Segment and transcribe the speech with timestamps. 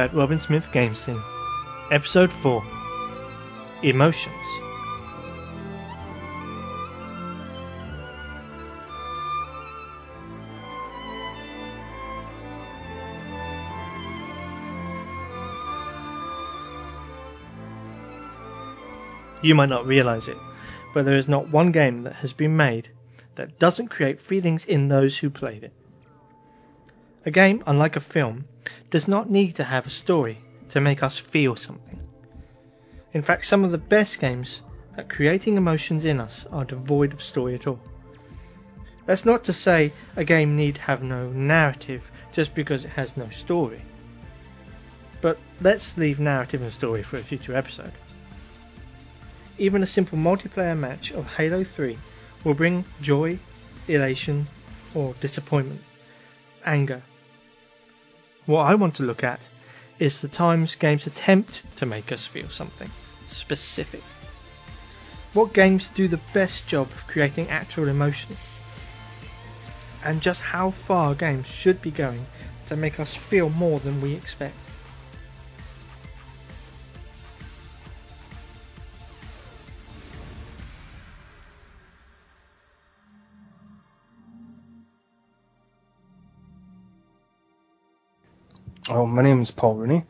[0.00, 1.22] That Robin Smith Game Scene,
[1.90, 2.64] Episode 4
[3.82, 4.34] Emotions.
[19.42, 20.38] You might not realize it,
[20.94, 22.88] but there is not one game that has been made
[23.34, 25.74] that doesn't create feelings in those who played it.
[27.26, 28.46] A game, unlike a film,
[28.90, 32.00] does not need to have a story to make us feel something.
[33.12, 34.62] In fact, some of the best games
[34.96, 37.80] at creating emotions in us are devoid of story at all.
[39.06, 43.28] That's not to say a game need have no narrative just because it has no
[43.30, 43.82] story.
[45.20, 47.92] But let's leave narrative and story for a future episode.
[49.58, 51.98] Even a simple multiplayer match of Halo 3
[52.44, 53.38] will bring joy,
[53.88, 54.46] elation,
[54.94, 55.82] or disappointment,
[56.64, 57.02] anger.
[58.50, 59.38] What I want to look at
[60.00, 62.90] is the times games attempt to make us feel something
[63.28, 64.02] specific.
[65.34, 68.36] What games do the best job of creating actual emotion?
[70.04, 72.26] And just how far games should be going
[72.66, 74.56] to make us feel more than we expect.
[88.92, 90.04] Oh, my name is Paul Rooney,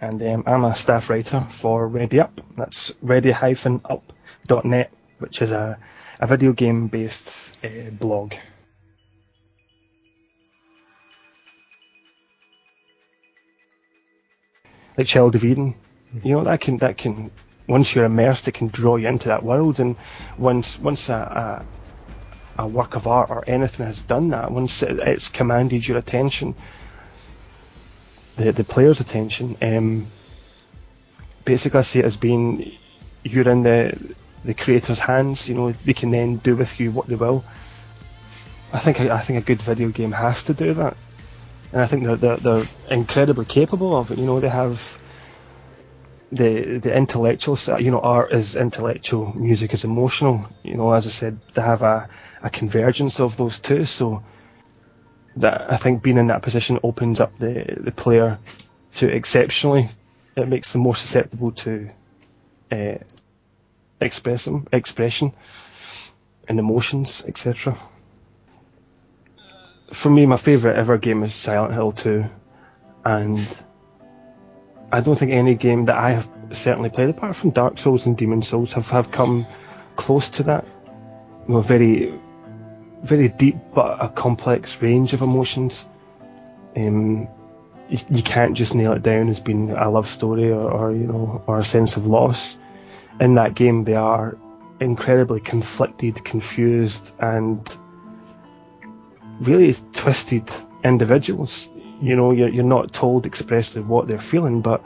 [0.00, 2.40] and um, I'm a staff writer for Ready Up.
[2.56, 5.76] That's ready-up.net, which is a,
[6.20, 8.34] a video game based uh, blog.
[14.96, 15.74] Like Child of Eden,
[16.22, 17.32] you know that can that can
[17.66, 19.96] once you're immersed, it can draw you into that world, and
[20.38, 21.64] once once a,
[22.58, 25.98] a, a work of art or anything has done that, once it, it's commanded your
[25.98, 26.54] attention,
[28.36, 29.56] the the player's attention.
[29.62, 30.06] Um,
[31.44, 32.72] basically, I see it as being
[33.22, 34.14] you're in the
[34.44, 35.48] the creator's hands.
[35.48, 37.44] You know, they can then do with you what they will.
[38.72, 40.96] I think I think a good video game has to do that,
[41.72, 44.18] and I think they're they're, they're incredibly capable of it.
[44.18, 44.98] You know, they have
[46.32, 47.56] the the intellectual.
[47.78, 50.48] You know, art is intellectual, music is emotional.
[50.64, 52.08] You know, as I said, they have a
[52.42, 53.84] a convergence of those two.
[53.84, 54.24] So
[55.36, 58.38] that I think being in that position opens up the the player
[58.96, 59.88] to exceptionally.
[60.36, 61.90] It makes them more susceptible to
[62.72, 62.98] uh,
[64.00, 65.32] express them, expression
[66.48, 67.78] and emotions, etc.
[69.92, 72.24] For me, my favourite ever game is Silent Hill 2,
[73.04, 73.62] and
[74.90, 78.16] I don't think any game that I have certainly played, apart from Dark Souls and
[78.16, 79.46] Demon's Souls, have, have come
[79.96, 80.66] close to that.
[81.48, 82.12] You very
[83.04, 85.86] very deep but a complex range of emotions.
[86.76, 87.28] Um,
[87.88, 91.06] you, you, can't just nail it down as being a love story or, or, you
[91.06, 92.58] know or a sense of loss.
[93.20, 94.36] In that game, they are
[94.80, 97.76] incredibly conflicted, confused, and
[99.40, 100.50] really twisted
[100.82, 101.68] individuals.
[102.00, 104.82] You know, you're, you're not told expressly what they're feeling, but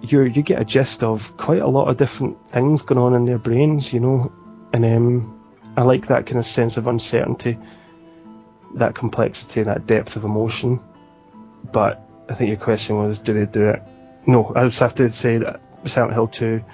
[0.00, 3.26] you you get a gist of quite a lot of different things going on in
[3.26, 3.92] their brains.
[3.92, 4.32] You know,
[4.72, 5.35] and um,
[5.76, 7.58] I like that kind of sense of uncertainty,
[8.76, 10.80] that complexity, and that depth of emotion.
[11.70, 13.82] But I think your question was, do they do it?
[14.26, 16.64] No, I just have to say that Silent Hill 2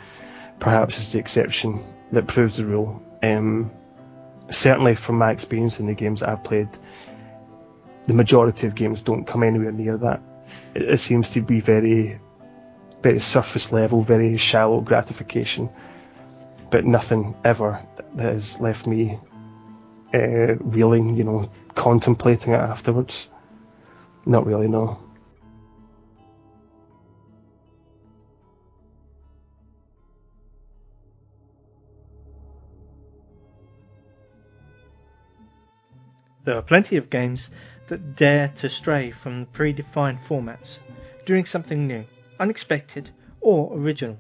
[0.59, 3.03] perhaps is the exception that proves the rule.
[3.23, 3.73] Um,
[4.51, 6.69] certainly from my experience in the games that I've played,
[8.05, 10.23] the majority of games don't come anywhere near that.
[10.75, 12.21] It, it seems to be very,
[13.03, 15.71] very surface level, very shallow gratification
[16.72, 19.21] but nothing ever that has left me
[20.15, 23.28] uh, reeling, you know, contemplating it afterwards.
[24.24, 24.98] Not really, no.
[36.45, 37.51] There are plenty of games
[37.89, 40.78] that dare to stray from predefined formats,
[41.27, 42.07] doing something new,
[42.41, 43.10] unexpected,
[43.42, 44.19] or original.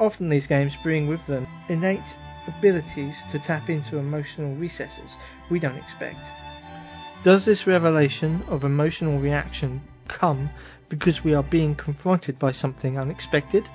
[0.00, 2.16] Often these games bring with them innate
[2.46, 5.16] abilities to tap into emotional recesses
[5.50, 6.20] we don't expect.
[7.24, 10.50] Does this revelation of emotional reaction come
[10.88, 13.68] because we are being confronted by something unexpected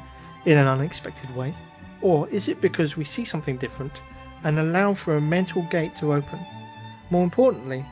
[0.45, 1.53] in an unexpected way?
[2.01, 3.93] Or is it because we see something different
[4.43, 6.39] and allow for a mental gate to open?
[7.09, 7.85] More importantly,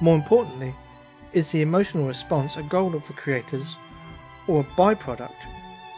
[0.00, 0.74] more importantly,
[1.32, 3.76] is the emotional response a goal of the creators
[4.46, 5.40] or a byproduct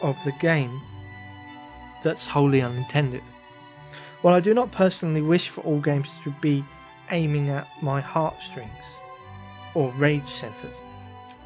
[0.01, 0.81] of the game
[2.05, 3.23] that's wholly unintended.
[4.21, 6.63] While I do not personally wish for all games to be
[7.09, 8.85] aiming at my heartstrings
[9.73, 10.77] or rage centers,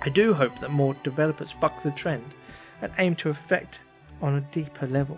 [0.01, 2.33] I do hope that more developers buck the trend
[2.81, 3.79] and aim to affect
[4.21, 5.17] on a deeper level.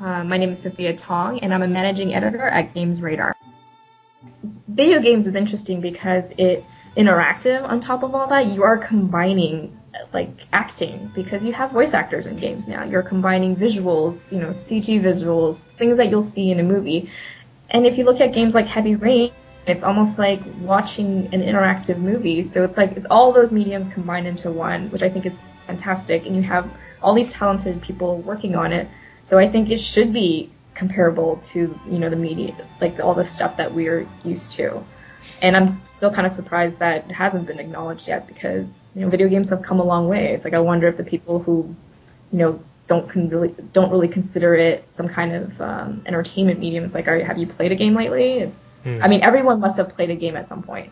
[0.00, 3.32] Uh, my name is Sophia Tong, and I'm a managing editor at GamesRadar.
[4.68, 8.46] Video games is interesting because it's interactive on top of all that.
[8.46, 9.76] You are combining
[10.12, 12.84] like acting because you have voice actors in games now.
[12.84, 17.10] You're combining visuals, you know, CG visuals, things that you'll see in a movie.
[17.70, 19.32] And if you look at games like Heavy Rain,
[19.66, 22.44] it's almost like watching an interactive movie.
[22.44, 26.24] So it's like it's all those mediums combined into one, which I think is fantastic.
[26.24, 26.70] And you have
[27.02, 28.88] all these talented people working on it.
[29.28, 33.26] So I think it should be comparable to you know the media, like all the
[33.26, 34.82] stuff that we're used to.
[35.42, 39.10] And I'm still kind of surprised that it hasn't been acknowledged yet because you know
[39.10, 40.32] video games have come a long way.
[40.32, 41.76] It's like I wonder if the people who
[42.32, 46.84] you know don't con- really don't really consider it some kind of um, entertainment medium.
[46.84, 48.38] It's like, are, have you played a game lately?
[48.38, 49.02] It's hmm.
[49.02, 50.90] I mean everyone must have played a game at some point.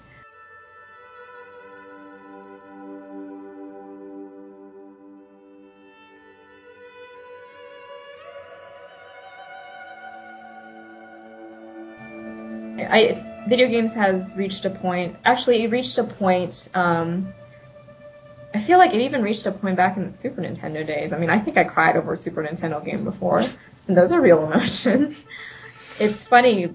[12.88, 15.16] I video games has reached a point.
[15.24, 16.68] Actually, it reached a point.
[16.74, 17.32] Um,
[18.54, 21.12] I feel like it even reached a point back in the Super Nintendo days.
[21.12, 23.44] I mean, I think I cried over a Super Nintendo game before,
[23.86, 25.22] and those are real emotions.
[25.98, 26.74] it's funny.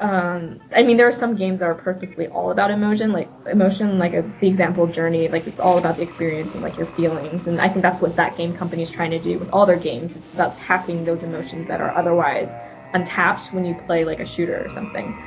[0.00, 3.98] Um, I mean, there are some games that are purposely all about emotion, like emotion,
[3.98, 7.48] like a, the example Journey, like it's all about the experience and like your feelings.
[7.48, 10.14] And I think that's what thatgamecompany is trying to do with all their games.
[10.14, 12.56] It's about tapping those emotions that are otherwise
[12.94, 15.18] untapped when you play like a shooter or something.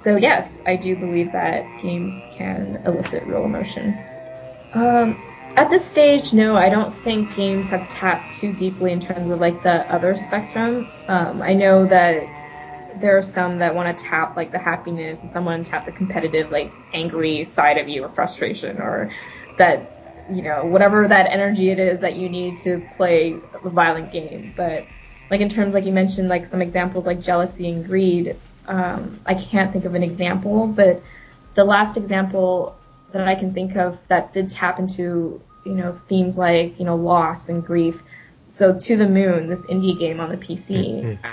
[0.00, 4.04] So yes, I do believe that games can elicit real emotion.
[4.72, 5.16] Um,
[5.56, 9.40] at this stage, no, I don't think games have tapped too deeply in terms of
[9.40, 10.88] like the other spectrum.
[11.08, 12.28] Um, I know that
[12.94, 15.84] there are some that want to tap like the happiness and some want to tap
[15.84, 19.10] the competitive, like angry side of you or frustration or
[19.56, 19.90] that,
[20.30, 24.52] you know, whatever that energy it is that you need to play a violent game.
[24.54, 24.86] But
[25.28, 28.36] like in terms like you mentioned, like some examples like jealousy and greed,
[28.68, 31.02] um, I can't think of an example, but
[31.54, 32.76] the last example
[33.12, 36.96] that I can think of that did tap into you know themes like you know
[36.96, 38.00] loss and grief.
[38.48, 41.02] So to the moon, this indie game on the PC.
[41.02, 41.26] Mm-hmm.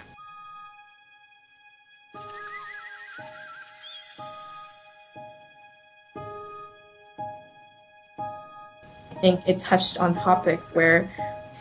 [9.11, 11.09] I think it touched on topics where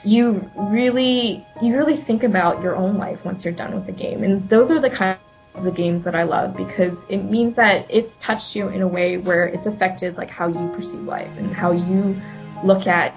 [0.05, 4.23] you really you really think about your own life once you're done with the game,
[4.23, 5.19] and those are the kind
[5.63, 9.17] the games that I love because it means that it's touched you in a way
[9.19, 12.21] where it's affected like how you perceive life and how you
[12.65, 13.15] look at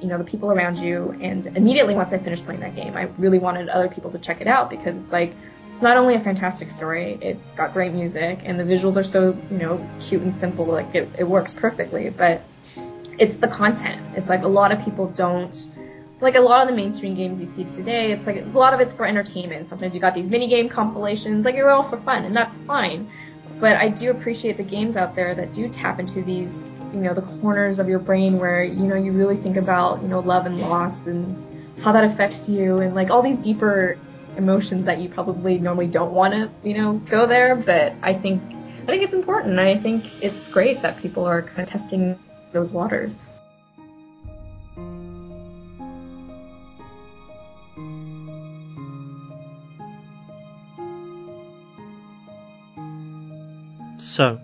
[0.00, 1.16] you know the people around you.
[1.20, 4.40] And immediately once I finished playing that game I really wanted other people to check
[4.40, 5.34] it out because it's like
[5.72, 9.36] it's not only a fantastic story it's got great music and the visuals are so
[9.50, 12.42] you know cute and simple like it, it works perfectly but
[13.18, 14.16] it's the content.
[14.16, 15.56] It's like a lot of people don't
[16.20, 18.80] like a lot of the mainstream games you see today, it's like a lot of
[18.80, 19.66] it's for entertainment.
[19.66, 23.10] Sometimes you got these mini game compilations, like they're all for fun, and that's fine.
[23.60, 27.14] But I do appreciate the games out there that do tap into these, you know,
[27.14, 30.46] the corners of your brain where you know you really think about, you know, love
[30.46, 33.98] and loss and how that affects you, and like all these deeper
[34.36, 37.56] emotions that you probably normally don't want to, you know, go there.
[37.56, 38.42] But I think
[38.82, 39.58] I think it's important.
[39.58, 42.18] I think it's great that people are kind of testing
[42.52, 43.28] those waters.
[54.06, 54.40] So,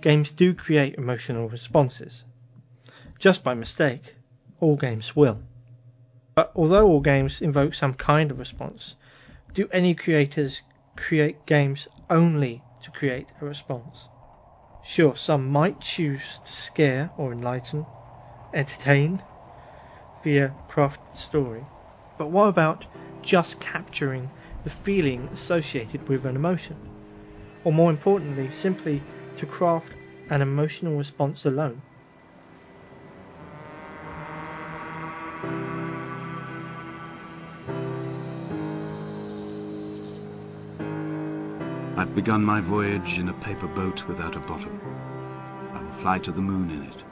[0.00, 2.24] games do create emotional responses.
[3.20, 4.16] Just by mistake,
[4.58, 5.40] all games will.
[6.34, 8.96] But although all games invoke some kind of response,
[9.52, 10.62] do any creators
[10.96, 14.08] create games only to create a response?
[14.82, 17.86] Sure, some might choose to scare or enlighten,
[18.52, 19.22] entertain
[20.20, 21.68] via craft story,
[22.18, 22.86] but what about
[23.22, 24.32] just capturing
[24.64, 26.93] the feeling associated with an emotion?
[27.64, 29.02] Or more importantly, simply
[29.36, 29.92] to craft
[30.30, 31.80] an emotional response alone.
[41.96, 44.78] I've begun my voyage in a paper boat without a bottom.
[45.72, 47.04] I will fly to the moon in it.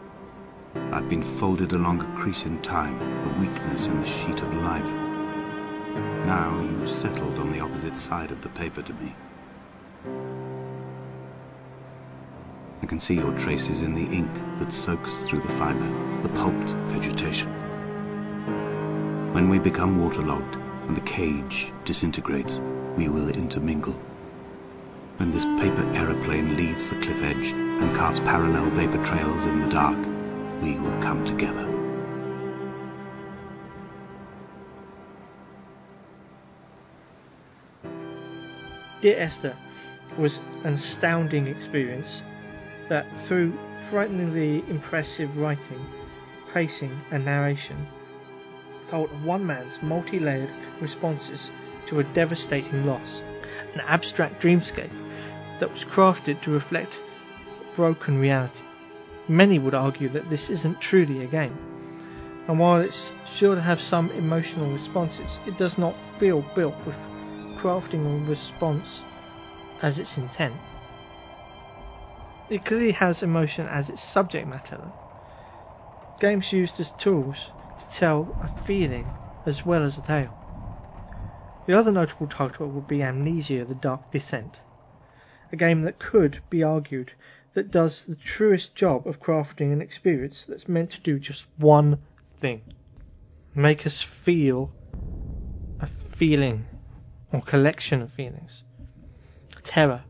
[0.93, 4.91] I've been folded along a crease in time, a weakness in the sheet of life.
[6.27, 9.15] Now you've settled on the opposite side of the paper to me.
[12.83, 15.87] I can see your traces in the ink that soaks through the fiber,
[16.23, 17.49] the pulped vegetation.
[19.33, 20.57] When we become waterlogged
[20.89, 22.61] and the cage disintegrates,
[22.97, 23.95] we will intermingle.
[25.19, 29.69] When this paper aeroplane leaves the cliff edge and carves parallel vapor trails in the
[29.69, 29.99] dark,
[30.61, 31.69] we will come together.
[39.01, 39.57] Dear Esther
[40.19, 42.23] was an astounding experience
[42.93, 43.51] that, through
[43.89, 45.83] frighteningly impressive writing,
[46.53, 47.87] pacing, and narration,
[48.87, 51.51] told of one man's multi layered responses
[51.87, 53.23] to a devastating loss,
[53.73, 54.93] an abstract dreamscape
[55.59, 57.01] that was crafted to reflect
[57.77, 58.63] broken reality.
[59.27, 61.57] Many would argue that this isn't truly a game,
[62.47, 67.01] and while it's sure to have some emotional responses, it does not feel built with
[67.57, 69.03] crafting a response
[69.81, 70.57] as its intent.
[72.53, 74.93] It clearly has emotion as its subject matter.
[76.21, 79.15] Games used as tools to tell a feeling
[79.47, 80.37] as well as a tale.
[81.65, 84.61] The other notable title would be Amnesia The Dark Descent,
[85.51, 87.15] a game that could be argued
[87.55, 92.01] that does the truest job of crafting an experience that's meant to do just one
[92.39, 92.61] thing
[93.55, 94.75] make us feel
[95.81, 96.67] a feeling
[97.33, 98.63] or collection of feelings
[99.63, 100.05] terror,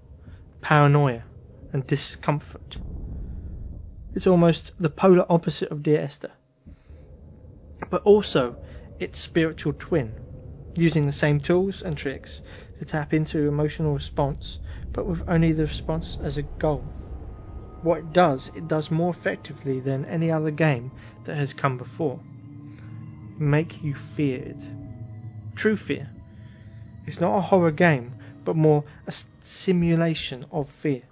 [0.60, 1.22] paranoia,
[1.72, 2.78] and discomfort.
[4.14, 6.32] It's almost the polar opposite of Dear Esther,
[7.90, 8.56] but also
[8.98, 10.16] its spiritual twin,
[10.74, 12.42] using the same tools and tricks
[12.78, 14.58] to tap into emotional response,
[14.92, 16.84] but with only the response as a goal.
[17.82, 20.92] What it does, it does more effectively than any other game
[21.24, 22.20] that has come before.
[23.38, 24.68] Make you fear it.
[25.56, 26.08] True fear.
[27.06, 28.14] It's not a horror game,
[28.44, 31.02] but more a simulation of fear.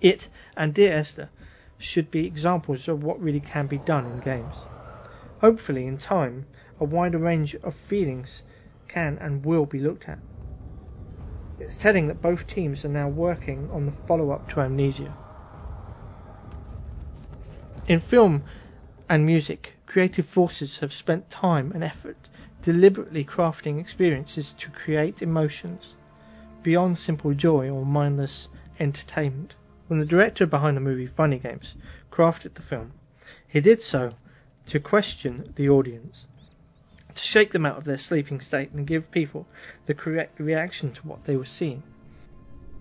[0.00, 1.30] It and Dear Esther
[1.78, 4.62] should be examples of what really can be done in games.
[5.38, 6.46] Hopefully, in time,
[6.80, 8.42] a wider range of feelings
[8.88, 10.18] can and will be looked at.
[11.60, 15.14] It's telling that both teams are now working on the follow up to Amnesia.
[17.86, 18.44] In film
[19.08, 22.16] and music, creative forces have spent time and effort
[22.62, 25.94] deliberately crafting experiences to create emotions
[26.62, 28.48] beyond simple joy or mindless
[28.80, 29.54] entertainment.
[29.86, 31.74] When the director behind the movie Funny Games
[32.10, 32.92] crafted the film,
[33.46, 34.14] he did so
[34.66, 36.26] to question the audience,
[37.14, 39.46] to shake them out of their sleeping state and give people
[39.84, 41.82] the correct reaction to what they were seeing.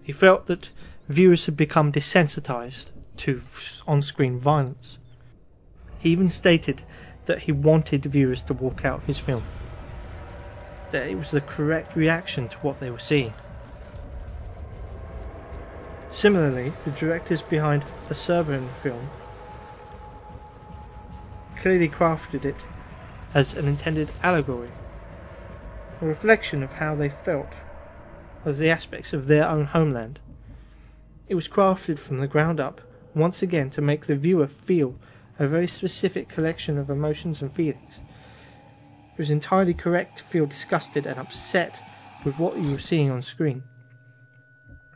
[0.02, 0.70] He felt that
[1.10, 3.42] viewers had become desensitized to
[3.86, 4.98] on screen violence.
[5.98, 6.84] He even stated
[7.26, 9.46] that he wanted viewers to walk out of his film
[10.92, 13.34] that it was the correct reaction to what they were seeing.
[16.16, 19.10] Similarly, the directors behind a Serbian film
[21.56, 22.66] clearly crafted it
[23.34, 24.76] as an intended allegory,
[26.00, 27.56] a reflection of how they felt
[28.46, 30.20] of the aspects of their own homeland.
[31.28, 32.80] It was crafted from the ground up,
[33.16, 34.96] once again to make the viewer feel
[35.40, 38.04] a very specific collection of emotions and feelings
[39.16, 41.82] it was entirely correct to feel disgusted and upset
[42.24, 43.64] with what you were seeing on screen.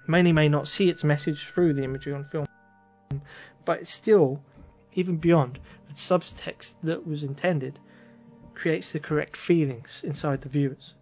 [0.07, 2.47] Many may not see its message through the imagery on film,
[3.65, 4.41] but still,
[4.93, 7.79] even beyond the subtext that was intended,
[8.55, 10.95] creates the correct feelings inside the viewers.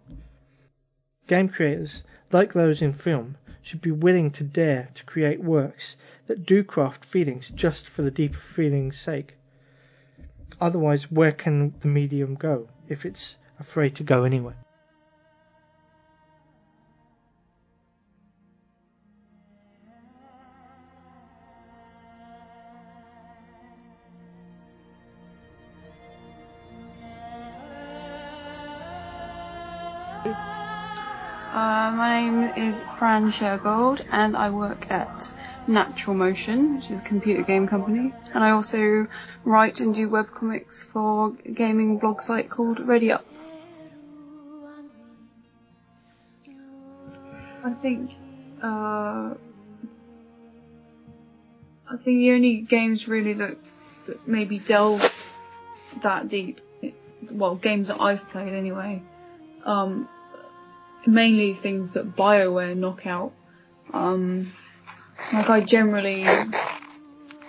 [1.26, 5.96] Game creators, like those in film, should be willing to dare to create works
[6.26, 9.36] that do craft feelings just for the deeper feeling's sake.
[10.60, 12.68] Otherwise, where can the medium go?
[12.88, 14.56] if it's afraid to go anywhere.
[31.96, 35.32] My name is Fran Shergold, and I work at
[35.66, 38.12] Natural Motion, which is a computer game company.
[38.34, 39.06] And I also
[39.44, 43.24] write and do webcomics for a gaming blog site called Ready Up.
[47.64, 48.12] I think,
[48.62, 49.34] uh,
[51.88, 53.56] I think the only games really that,
[54.06, 55.32] that maybe delve
[56.02, 56.60] that deep,
[57.30, 59.02] well, games that I've played anyway,
[59.64, 60.08] um,
[61.06, 63.32] mainly things that BioWare knock out.
[63.92, 64.52] Um,
[65.32, 66.26] like I generally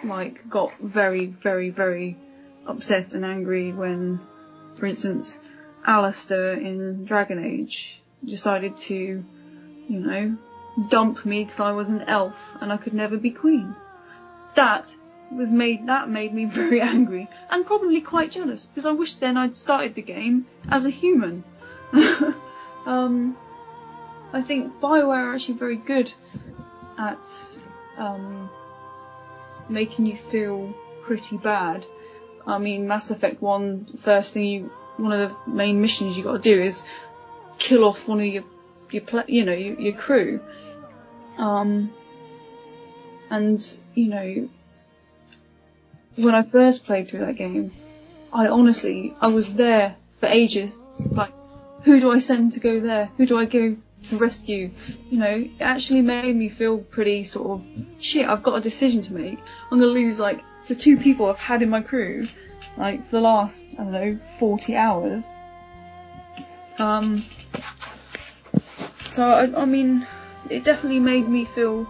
[0.03, 2.17] like got very, very, very
[2.65, 4.19] upset and angry when,
[4.77, 5.39] for instance,
[5.85, 10.37] Alistair in Dragon Age decided to, you know,
[10.89, 13.75] dump me because I was an elf and I could never be queen.
[14.55, 14.95] That
[15.31, 19.37] was made that made me very angry and probably quite jealous because I wish then
[19.37, 21.43] I'd started the game as a human.
[22.85, 23.37] um,
[24.33, 26.13] I think Bioware are actually very good
[26.97, 27.19] at
[27.97, 28.49] um,
[29.69, 31.85] making you feel pretty bad.
[32.45, 36.33] I mean, Mass Effect 1, first thing you, one of the main missions you got
[36.33, 36.83] to do is
[37.57, 38.43] kill off one of your,
[38.91, 40.39] your, you know, your, your crew.
[41.37, 41.91] Um,
[43.29, 44.49] and you know,
[46.15, 47.71] when I first played through that game,
[48.33, 50.77] I honestly, I was there for ages.
[51.11, 51.33] Like,
[51.83, 53.09] who do I send to go there?
[53.17, 53.77] Who do I go
[54.11, 54.71] rescue?
[55.09, 57.65] You know, it actually made me feel pretty sort of
[57.99, 58.27] shit.
[58.27, 59.39] I've got a decision to make.
[59.71, 62.27] I'm gonna lose like the two people I've had in my crew,
[62.77, 65.29] like for the last I don't know 40 hours.
[66.77, 67.23] Um.
[69.11, 70.05] So I, I mean,
[70.49, 71.87] it definitely made me feel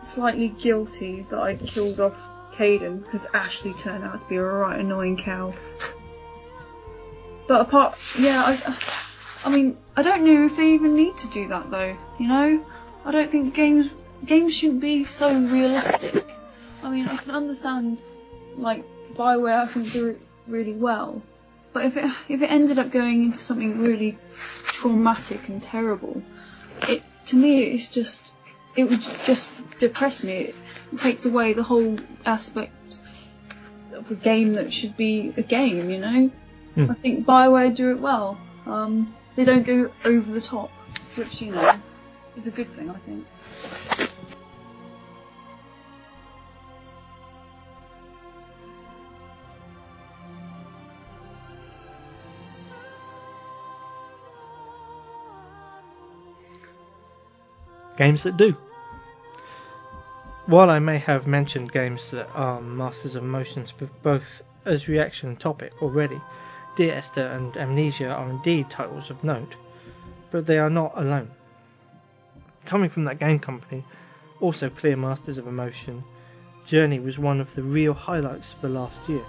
[0.00, 4.80] slightly guilty that I'd killed off Kaidan because Ashley turned out to be a right
[4.80, 5.52] annoying cow.
[7.46, 8.78] But apart, yeah, I,
[9.44, 11.96] I mean, I don't know if they even need to do that though.
[12.18, 12.64] You know,
[13.04, 13.88] I don't think games
[14.24, 16.24] games shouldn't be so realistic.
[16.82, 18.02] I mean, I can understand
[18.56, 21.22] like Bioware, I think do it really well,
[21.72, 24.18] but if it if it ended up going into something really
[24.66, 26.22] traumatic and terrible,
[26.82, 28.34] it to me it's just
[28.76, 30.52] it would just depress me.
[30.92, 32.98] It takes away the whole aspect
[33.92, 36.30] of a game that should be a game, you know?
[36.74, 36.90] Hmm.
[36.90, 38.38] I think Bioware do it well.
[38.66, 40.68] Um, they don't go over the top,
[41.14, 41.80] which, you know,
[42.36, 43.24] is a good thing, I think.
[57.96, 58.56] games that do.
[60.46, 63.72] While I may have mentioned games that are masters of motions
[64.02, 66.20] both as reaction topic already,
[66.78, 69.56] Dear Esther and Amnesia are indeed titles of note,
[70.30, 71.28] but they are not alone.
[72.66, 73.82] Coming from thatgamecompany,
[74.40, 76.04] also clear masters of emotion,
[76.64, 79.24] Journey was one of the real highlights of the last year,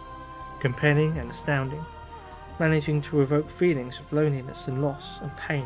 [0.60, 1.84] compelling and astounding,
[2.60, 5.66] managing to evoke feelings of loneliness and loss and pain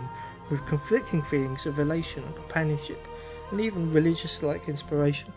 [0.49, 3.05] with conflicting feelings of elation and companionship,
[3.51, 5.33] and even religious like inspiration.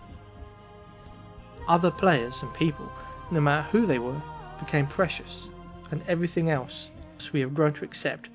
[1.67, 2.89] Other players and people,
[3.33, 4.23] no matter who they were,
[4.61, 5.49] became precious,
[5.91, 6.91] and everything else
[7.33, 8.29] we have grown to accept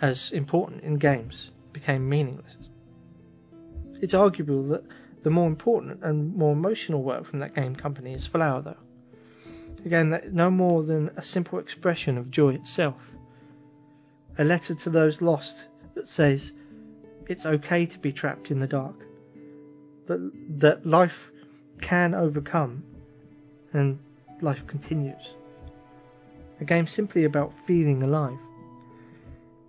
[0.00, 2.56] as important in games became meaningless.
[4.00, 4.84] It's arguable that
[5.22, 8.76] the more important and more emotional work from thatgamecompany is Flower, though.
[9.84, 13.00] Again, no more than a simple expression of joy itself.
[14.38, 15.64] A letter to those lost
[15.94, 16.52] that says
[17.28, 18.96] it's okay to be trapped in the dark,
[20.06, 20.20] but
[20.60, 21.30] that life
[21.80, 22.84] can overcome
[23.72, 23.98] and
[24.40, 25.34] life continues.
[26.60, 28.38] A game simply about feeling alive.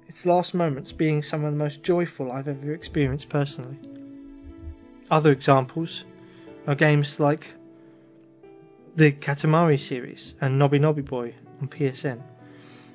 [0.08, 3.78] Its last moments being some of the most joyful I've ever experienced personally.
[5.12, 6.06] Other examples
[6.66, 7.48] are games like
[8.96, 12.22] the Katamari series and Noby Noby Boy on PSN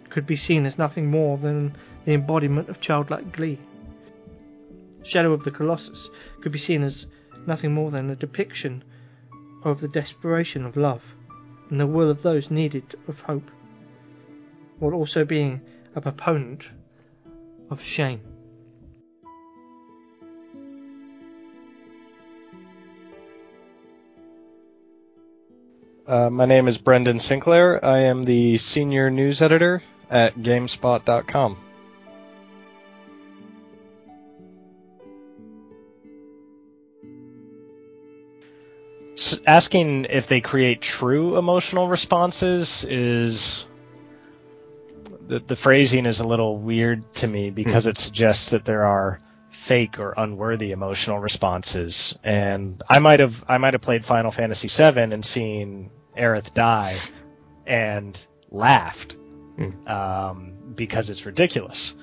[0.09, 1.75] could be seen as nothing more than
[2.05, 3.59] the embodiment of childlike glee.
[5.05, 7.07] Shadow of the Colossus could be seen as
[7.47, 8.85] nothing more than a depiction
[9.65, 11.03] of the desperation of love
[11.71, 13.51] and the will of those needed of hope,
[14.83, 15.61] while also being
[15.95, 16.69] a proponent
[17.71, 18.21] of shame.
[26.05, 27.83] Uh, my name is Brendan Sinclair.
[27.85, 31.57] I am the senior news editor at GameSpot.com.
[39.47, 43.65] Asking if they create true emotional responses is
[45.33, 49.19] the, the phrasing is a little weird to me because it suggests that there are
[49.51, 52.15] fake or unworthy emotional responses.
[52.23, 56.99] And I might have I might have played Final Fantasy VII and seen Aerith die
[57.67, 59.17] and laughed
[59.87, 61.95] um, because it's ridiculous.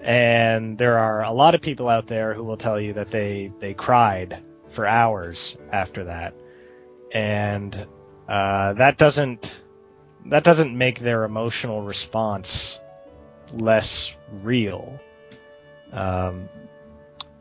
[0.00, 3.52] And there are a lot of people out there who will tell you that they
[3.60, 6.32] they cried for hours after that,
[7.12, 7.86] and
[8.26, 9.54] uh, that doesn't
[10.30, 12.78] that doesn't make their emotional response
[13.52, 14.12] less
[14.42, 14.98] real.
[15.92, 16.48] Um,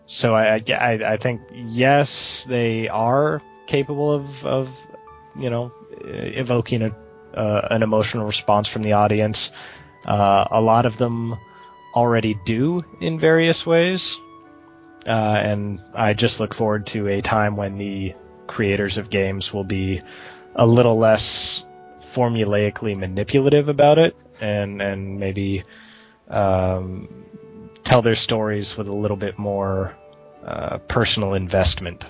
[0.07, 4.69] so I, I, I think yes, they are capable of, of
[5.37, 5.71] you know,
[6.03, 6.95] evoking a,
[7.35, 9.51] uh, an emotional response from the audience.
[10.05, 11.35] Uh, a lot of them
[11.93, 14.15] already do in various ways.
[15.07, 18.15] uh, and I just look forward to a time when the
[18.47, 20.01] creators of games will be
[20.55, 21.63] a little less
[22.15, 25.63] formulaically manipulative about it, and and maybe
[26.29, 27.25] um,
[27.83, 29.95] tell their stories with a little bit more
[30.45, 32.05] uh, personal investment.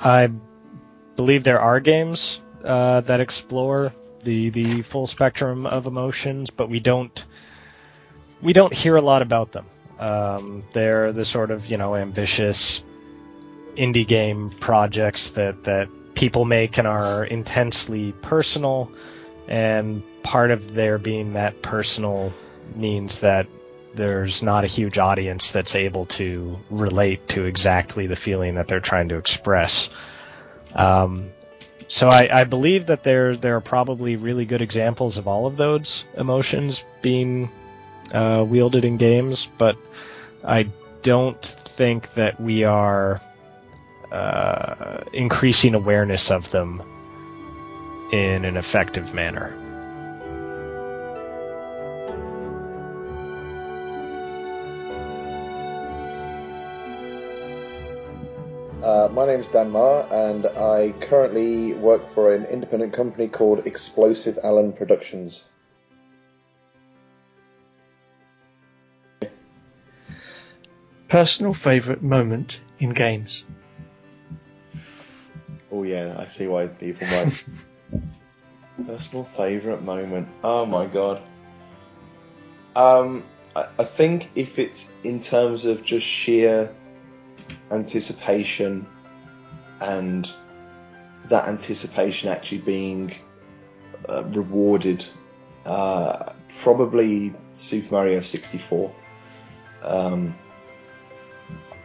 [0.00, 0.30] I
[1.16, 3.92] believe there are games uh, that explore
[4.22, 7.24] the the full spectrum of emotions, but we don't
[8.42, 9.66] we don't hear a lot about them.
[9.98, 12.82] Um, they're the sort of you know ambitious
[13.76, 18.90] indie game projects that that people make and are intensely personal,
[19.48, 22.32] and part of their being that personal
[22.74, 23.46] means that
[23.94, 28.80] there's not a huge audience that's able to relate to exactly the feeling that they're
[28.80, 29.88] trying to express.
[30.74, 31.30] Um,
[31.88, 35.56] so I, I, believe that there there are probably really good examples of all of
[35.56, 37.50] those emotions being
[38.12, 39.76] uh, wielded in games, but
[40.42, 40.68] I
[41.02, 43.20] don't think that we are
[44.14, 46.82] uh, increasing awareness of them
[48.12, 49.52] in an effective manner.
[58.84, 63.66] Uh, my name is Dan Marr, and I currently work for an independent company called
[63.66, 65.44] Explosive Allen Productions.
[71.08, 73.44] Personal favourite moment in games?
[75.74, 77.48] Oh, yeah, I see why people might.
[78.86, 80.28] Personal favourite moment.
[80.44, 81.20] Oh my god.
[82.76, 83.24] Um,
[83.56, 86.72] I, I think if it's in terms of just sheer
[87.72, 88.86] anticipation
[89.80, 90.30] and
[91.24, 93.16] that anticipation actually being
[94.08, 95.04] uh, rewarded.
[95.66, 98.94] Uh, probably Super Mario 64.
[99.82, 100.38] Um,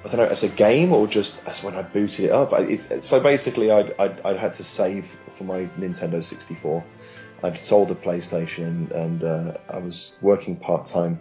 [0.04, 2.54] I don't know, as a game or just as when I booted it up.
[2.54, 6.84] It's, so basically, I'd, I'd, I'd, had to save for my Nintendo 64.
[7.44, 11.20] I'd sold a PlayStation and, uh, I was working part time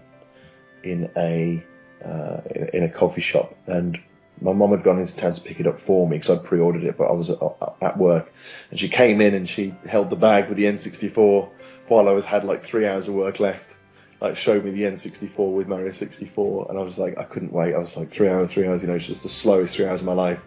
[0.84, 1.64] in a
[2.04, 3.98] uh, in, in, a coffee shop, and
[4.40, 6.84] my mum had gone into town to pick it up for me because I'd pre-ordered
[6.84, 7.38] it, but I was at,
[7.80, 8.32] at, work,
[8.70, 11.48] and she came in and she held the bag with the N64
[11.88, 13.76] while I was had like three hours of work left.
[14.20, 17.74] Like showed me the N64 with Mario 64, and I was like, I couldn't wait.
[17.74, 18.82] I was like three hours, three hours.
[18.82, 20.40] You know, it's just the slowest three hours of my life.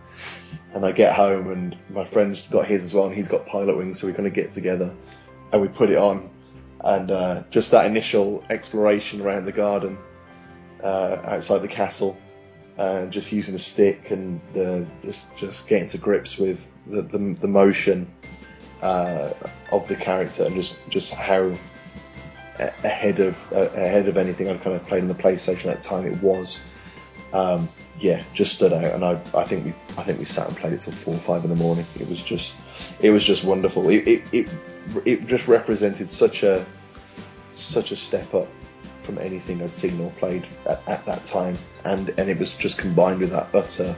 [0.73, 3.97] And I get home, and my friend's got his as well, and he's got Pilotwings,
[3.97, 4.93] so we kind of get together,
[5.53, 6.29] and we put it on,
[6.83, 9.97] and uh, just that initial exploration around the garden
[10.83, 12.17] uh, outside the castle
[12.77, 17.37] and just using the stick and the, just just getting to grips with the the,
[17.39, 18.11] the motion
[18.81, 19.29] uh,
[19.71, 21.51] of the character and just just how
[22.83, 25.87] ahead of uh, ahead of anything I'd kind of played on the PlayStation at the
[25.87, 26.61] time it was.
[27.33, 27.69] Um,
[27.99, 30.73] yeah, just stood out, and I, I think we I think we sat and played
[30.73, 31.85] it till four or five in the morning.
[31.99, 32.55] It was just
[32.99, 33.89] it was just wonderful.
[33.89, 34.49] It it, it,
[35.05, 36.65] it just represented such a
[37.55, 38.47] such a step up
[39.03, 42.77] from anything I'd seen or played at, at that time, and and it was just
[42.77, 43.95] combined with that utter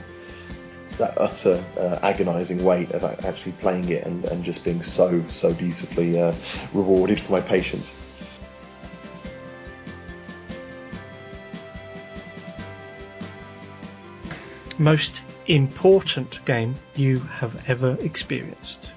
[0.98, 5.52] that utter uh, agonising weight of actually playing it and, and just being so so
[5.54, 6.34] beautifully uh,
[6.72, 7.96] rewarded for my patience.
[14.84, 18.90] Most important game you have ever experienced?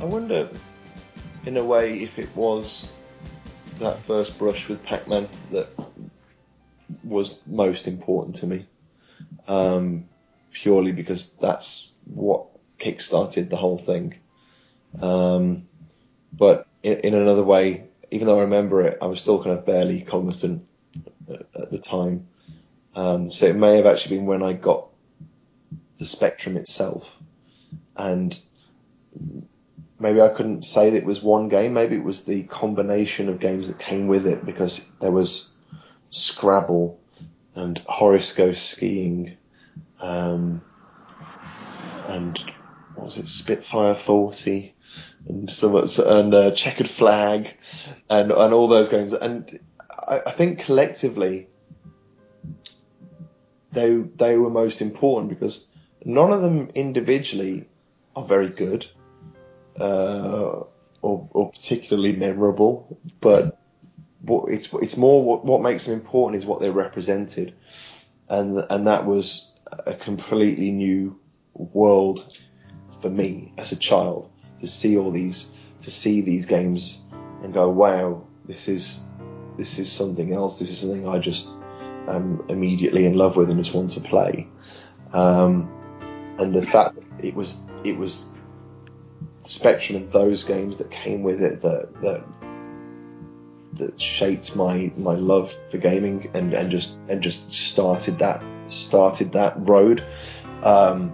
[0.00, 0.48] I wonder
[1.44, 2.90] in a way, if it was
[3.80, 5.68] that first brush with Pac-Man that
[7.04, 8.64] was most important to me,
[9.46, 10.06] um,
[10.50, 12.46] purely because that's what
[12.78, 14.14] kick-started the whole thing.
[15.02, 15.68] Um,
[16.32, 19.66] but in, in, another way, even though I remember it, I was still kind of
[19.66, 20.66] barely cognizant
[21.28, 22.28] at, at the time.
[22.94, 24.88] Um, so it may have actually been when I got
[25.98, 27.16] the Spectrum itself,
[27.96, 28.36] and
[29.98, 31.74] maybe I couldn't say that it was one game.
[31.74, 35.52] Maybe it was the combination of games that came with it because there was
[36.08, 36.98] Scrabble
[37.54, 39.36] and Goes Skiing,
[40.00, 40.62] um,
[42.08, 42.38] and
[42.94, 44.74] what was it, Spitfire 40,
[45.28, 45.62] and
[45.98, 47.56] and uh, Chequered Flag,
[48.08, 49.12] and and all those games.
[49.12, 49.60] And
[50.08, 51.46] I, I think collectively
[53.72, 55.66] they they were most important because
[56.04, 57.66] none of them individually
[58.16, 58.86] are very good
[59.78, 60.62] uh,
[61.02, 63.58] or, or, particularly memorable, but
[64.48, 67.54] it's it's more what, what makes them important is what they represented,
[68.28, 69.50] and and that was
[69.86, 71.18] a completely new
[71.54, 72.36] world
[73.00, 74.30] for me as a child
[74.60, 77.00] to see all these to see these games
[77.42, 79.02] and go wow this is
[79.56, 80.58] this is something else.
[80.58, 81.50] This is something I just
[82.16, 84.48] am immediately in love with and just want to play.
[85.12, 85.70] Um,
[86.38, 88.30] and the fact that it was it was
[89.44, 92.24] Spectrum and those games that came with it that that
[93.74, 99.32] that shaped my my love for gaming and, and just and just started that started
[99.32, 100.04] that road.
[100.62, 101.12] Um,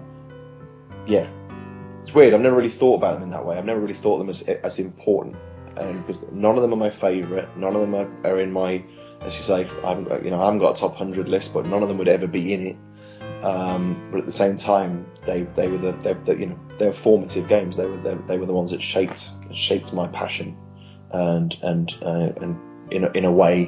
[1.07, 1.29] yeah,
[2.03, 2.35] it's weird.
[2.35, 3.57] I've never really thought about them in that way.
[3.57, 5.37] I've never really thought them as as important
[5.77, 7.57] because um, none of them are my favourite.
[7.57, 8.83] None of them are, are in my,
[9.21, 11.67] as you say, I haven't, you know, I haven't got a top hundred list, but
[11.67, 12.77] none of them would ever be in it.
[13.43, 16.93] Um, but at the same time, they they were the, they, you know they were
[16.93, 17.77] formative games.
[17.77, 20.57] They were they, they were the ones that shaped shaped my passion,
[21.11, 22.59] and and uh, and
[22.91, 23.67] in a, in a way,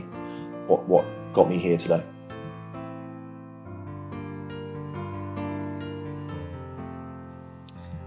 [0.66, 2.02] what what got me here today.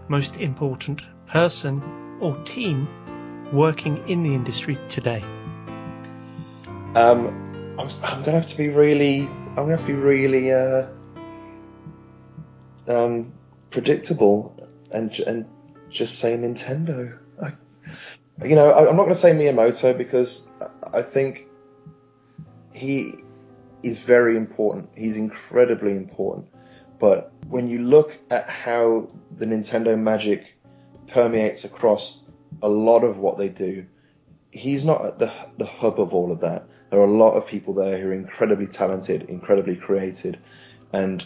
[0.07, 1.81] Most important person
[2.19, 2.87] or team
[3.51, 5.21] working in the industry today?
[6.95, 7.27] Um,
[7.79, 10.87] I'm, I'm gonna have to be really, I'm gonna have to be really uh,
[12.87, 13.33] um,
[13.69, 14.55] predictable
[14.91, 15.45] and and
[15.89, 17.17] just say Nintendo.
[17.41, 17.53] I,
[18.45, 20.47] you know, I, I'm not gonna say Miyamoto because
[20.93, 21.47] I think
[22.73, 23.15] he
[23.83, 24.89] is very important.
[24.95, 26.47] He's incredibly important.
[26.99, 30.45] But when you look at how the Nintendo magic
[31.07, 32.21] permeates across
[32.61, 33.85] a lot of what they do.
[34.51, 36.67] He's not at the, the hub of all of that.
[36.89, 40.35] There are a lot of people there who are incredibly talented, incredibly creative,
[40.91, 41.25] and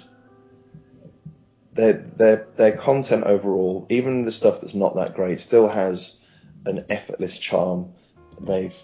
[1.74, 6.20] their their their content overall, even the stuff that's not that great, still has
[6.68, 7.94] an effortless charm.
[8.40, 8.76] They've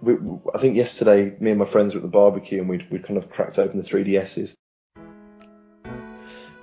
[0.00, 0.16] we,
[0.54, 3.18] I think yesterday, me and my friends were at the barbecue and we'd, we'd kind
[3.18, 4.54] of cracked open the 3DSs.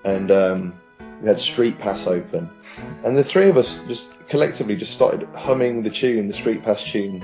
[0.04, 0.74] And um,
[1.22, 2.50] we had StreetPass open,
[3.04, 7.24] and the three of us just collectively just started humming the tune, the StreetPass tune,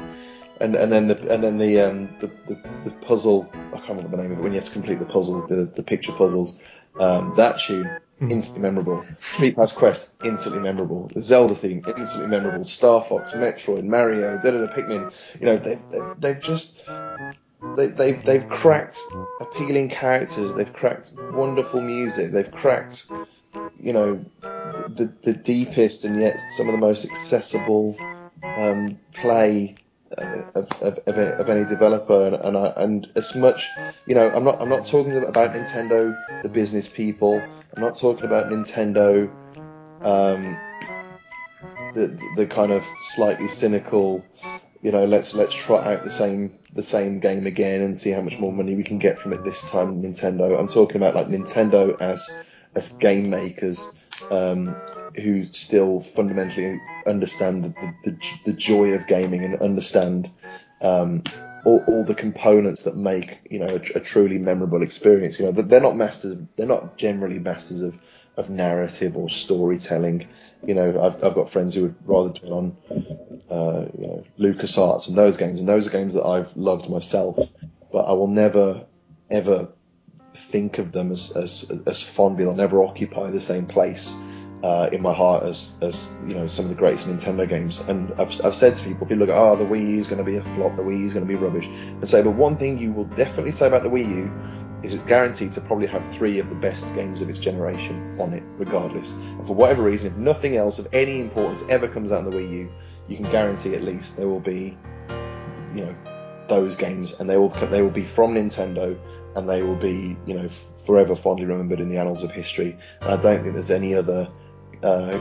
[0.60, 4.18] and and then the and then the um the, the, the puzzle I can't remember
[4.18, 6.60] the name of it when you have to complete the puzzles, the the picture puzzles.
[7.00, 8.32] Um, that tune hmm.
[8.32, 9.02] instantly memorable.
[9.20, 11.08] StreetPass Quest instantly memorable.
[11.14, 12.64] The Zelda theme instantly memorable.
[12.66, 15.14] Star Fox, Metroid, Mario, da da da Pikmin.
[15.40, 16.84] You know they, they they've just
[17.76, 19.00] they, they've they've cracked
[19.40, 20.54] appealing characters.
[20.54, 22.32] They've cracked wonderful music.
[22.32, 23.08] They've cracked
[23.80, 27.98] you know, the, the deepest and yet some of the most accessible
[28.44, 29.76] um, play
[30.18, 33.66] uh, of, of, of, of, any developer, and and, I, and, as much,
[34.06, 37.42] you know, I'm not I'm not talking about Nintendo, the business people.
[37.76, 39.32] I'm not talking about Nintendo,
[40.02, 40.58] um,
[41.94, 44.26] the the kind of slightly cynical,
[44.82, 48.22] you know, let's let's trot out the same the same game again and see how
[48.22, 50.02] much more money we can get from it this time.
[50.02, 50.60] Nintendo.
[50.60, 52.30] I'm talking about like Nintendo as
[52.76, 53.86] as game makers
[54.30, 54.76] um,
[55.16, 60.30] who still fundamentally understand the, the, the, joy of gaming and understand
[60.82, 61.24] um,
[61.66, 65.40] all, all, the components that make you know a, a, truly memorable experience.
[65.40, 66.38] You know they're not masters.
[66.56, 68.00] They're not generally masters of,
[68.38, 70.28] of narrative or storytelling.
[70.66, 72.78] You know I've, I've got friends who would rather dwell on
[73.50, 77.38] uh, you know LucasArts and those games, and those are games that I've loved myself.
[77.92, 78.86] But I will never
[79.30, 79.70] ever
[80.34, 82.46] think of them as, as, as fondly.
[82.46, 84.16] They'll never occupy the same place
[84.64, 87.80] uh, in my heart as, as you know some of the greatest Nintendo games.
[87.80, 90.24] And I've, I've said to people, people look, oh, the Wii U is going to
[90.24, 92.58] be a flop, the Wii U is going to be rubbish, and say, but one
[92.58, 94.32] thing you will definitely say about the Wii U
[94.84, 98.34] is it's guaranteed to probably have three of the best games of its generation on
[98.34, 99.12] it, regardless.
[99.12, 102.38] And for whatever reason, if nothing else of any importance ever comes out in the
[102.38, 102.72] Wii U,
[103.08, 104.78] you can guarantee at least there will be,
[105.76, 105.96] you know,
[106.48, 108.98] those games, and they will they will be from Nintendo,
[109.36, 110.48] and they will be, you know,
[110.86, 112.78] forever fondly remembered in the annals of history.
[113.02, 114.30] And I don't think there's any other
[114.84, 115.20] uh,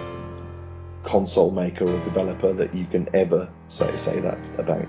[1.04, 4.86] console maker or developer that you can ever say say that about.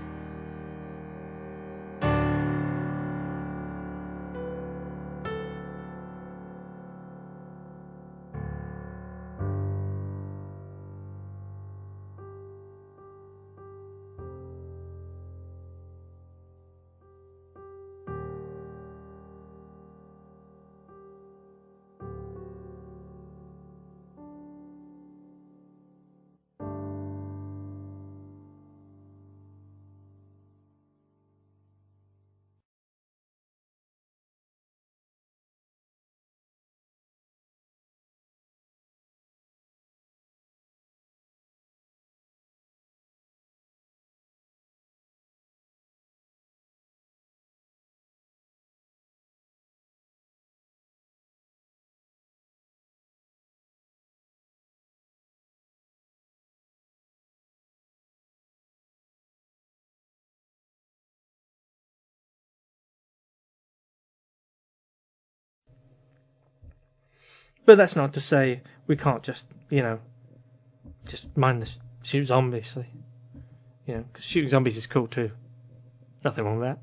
[67.66, 70.00] But that's not to say we can't just, you know,
[71.06, 72.78] just mindless shoot zombies.
[73.86, 75.32] You know, because shooting zombies is cool too.
[76.24, 76.80] Nothing wrong with that.